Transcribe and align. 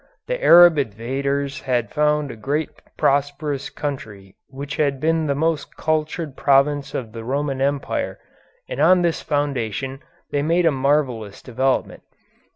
The 0.25 0.43
Arab 0.43 0.79
invaders 0.79 1.59
had 1.61 1.91
found 1.91 2.31
a 2.31 2.35
great 2.35 2.71
prosperous 2.97 3.69
country 3.69 4.35
which 4.47 4.77
had 4.77 4.99
been 4.99 5.27
the 5.27 5.35
most 5.35 5.77
cultured 5.77 6.35
province 6.35 6.95
of 6.95 7.11
the 7.11 7.23
Roman 7.23 7.61
Empire, 7.61 8.17
and 8.67 8.79
on 8.79 9.03
this 9.03 9.21
foundation 9.21 9.99
they 10.31 10.41
made 10.41 10.65
a 10.65 10.71
marvellous 10.71 11.43
development. 11.43 12.01